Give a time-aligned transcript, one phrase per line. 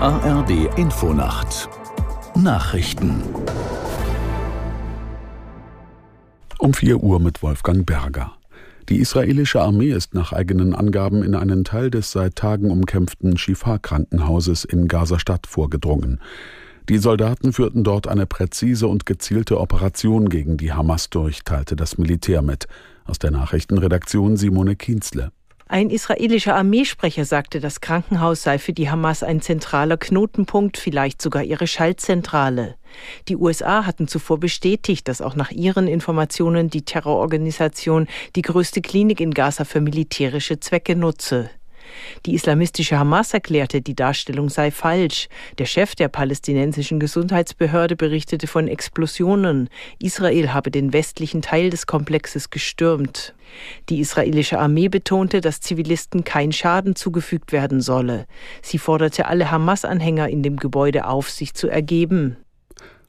[0.00, 1.68] ARD Infonacht
[2.36, 3.20] Nachrichten
[6.60, 8.36] Um 4 Uhr mit Wolfgang Berger.
[8.88, 14.64] Die israelische Armee ist nach eigenen Angaben in einen Teil des seit Tagen umkämpften Shifa-Krankenhauses
[14.64, 16.20] in Gaza-Stadt vorgedrungen.
[16.88, 21.98] Die Soldaten führten dort eine präzise und gezielte Operation gegen die Hamas durch, teilte das
[21.98, 22.68] Militär mit.
[23.04, 25.32] Aus der Nachrichtenredaktion Simone Kienzle.
[25.70, 31.42] Ein israelischer Armeesprecher sagte, das Krankenhaus sei für die Hamas ein zentraler Knotenpunkt, vielleicht sogar
[31.42, 32.76] ihre Schaltzentrale.
[33.28, 39.20] Die USA hatten zuvor bestätigt, dass auch nach ihren Informationen die Terrororganisation die größte Klinik
[39.20, 41.50] in Gaza für militärische Zwecke nutze.
[42.26, 45.28] Die islamistische Hamas erklärte, die Darstellung sei falsch.
[45.58, 49.68] Der Chef der palästinensischen Gesundheitsbehörde berichtete von Explosionen.
[49.98, 53.34] Israel habe den westlichen Teil des Komplexes gestürmt.
[53.88, 58.26] Die israelische Armee betonte, dass Zivilisten kein Schaden zugefügt werden solle.
[58.62, 62.36] Sie forderte alle Hamas-Anhänger in dem Gebäude auf, sich zu ergeben.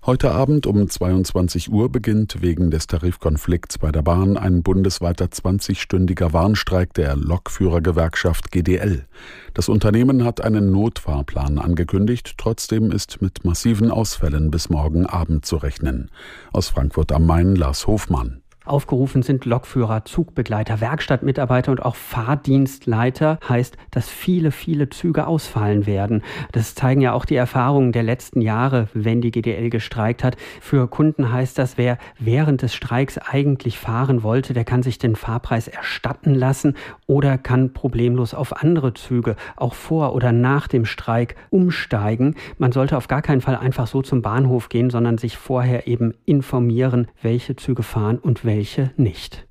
[0.05, 6.31] Heute Abend um 22 Uhr beginnt wegen des Tarifkonflikts bei der Bahn ein bundesweiter 20-stündiger
[6.31, 9.05] Warnstreik der Lokführergewerkschaft GDL.
[9.53, 15.57] Das Unternehmen hat einen Notfahrplan angekündigt, trotzdem ist mit massiven Ausfällen bis morgen Abend zu
[15.57, 16.09] rechnen.
[16.53, 18.41] Aus Frankfurt am Main Lars Hofmann.
[18.69, 23.39] Aufgerufen sind Lokführer, Zugbegleiter, Werkstattmitarbeiter und auch Fahrdienstleiter.
[23.47, 26.21] Heißt, dass viele, viele Züge ausfallen werden.
[26.51, 30.37] Das zeigen ja auch die Erfahrungen der letzten Jahre, wenn die GDL gestreikt hat.
[30.61, 35.15] Für Kunden heißt das, wer während des Streiks eigentlich fahren wollte, der kann sich den
[35.15, 36.75] Fahrpreis erstatten lassen
[37.07, 42.35] oder kann problemlos auf andere Züge auch vor oder nach dem Streik umsteigen.
[42.59, 46.13] Man sollte auf gar keinen Fall einfach so zum Bahnhof gehen, sondern sich vorher eben
[46.25, 49.47] informieren, welche Züge fahren und welche welche nicht.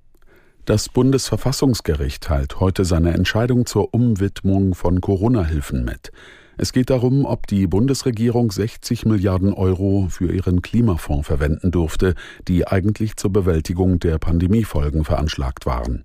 [0.67, 6.13] Das Bundesverfassungsgericht teilt heute seine Entscheidung zur Umwidmung von Corona-Hilfen mit.
[6.59, 12.17] Es geht darum, ob die Bundesregierung 60 Milliarden Euro für ihren Klimafonds verwenden durfte,
[12.49, 16.05] die eigentlich zur Bewältigung der Pandemiefolgen veranschlagt waren.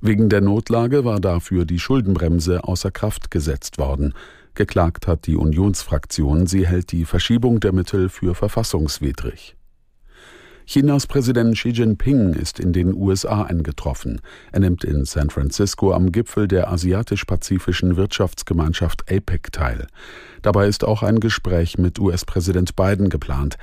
[0.00, 4.14] Wegen der Notlage war dafür die Schuldenbremse außer Kraft gesetzt worden.
[4.54, 9.54] Geklagt hat die Unionsfraktion, sie hält die Verschiebung der Mittel für verfassungswidrig.
[10.64, 14.20] Chinas Präsident Xi Jinping ist in den USA eingetroffen.
[14.52, 19.86] Er nimmt in San Francisco am Gipfel der asiatisch-pazifischen Wirtschaftsgemeinschaft APEC teil.
[20.40, 23.56] Dabei ist auch ein Gespräch mit US-Präsident Biden geplant.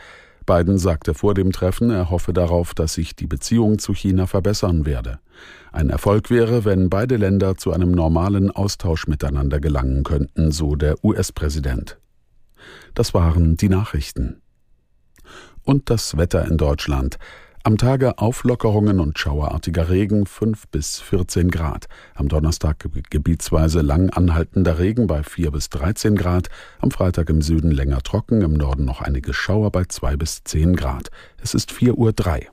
[0.45, 4.85] Biden sagte vor dem Treffen, er hoffe darauf, dass sich die Beziehung zu China verbessern
[4.85, 5.19] werde.
[5.71, 11.03] Ein Erfolg wäre, wenn beide Länder zu einem normalen Austausch miteinander gelangen könnten, so der
[11.03, 11.97] US-Präsident.
[12.93, 14.41] Das waren die Nachrichten
[15.63, 17.17] und das Wetter in Deutschland.
[17.63, 21.87] Am Tage Auflockerungen und schauerartiger Regen 5 bis 14 Grad.
[22.15, 26.47] Am Donnerstag gebietsweise lang anhaltender Regen bei 4 bis 13 Grad.
[26.79, 30.77] Am Freitag im Süden länger trocken, im Norden noch einige Schauer bei 2 bis 10
[30.77, 31.11] Grad.
[31.43, 32.49] Es ist 4 Uhr 3.